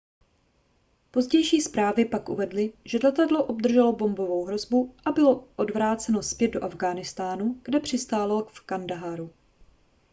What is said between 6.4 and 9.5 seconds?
do afghánistánu kde přistálo v kandaháru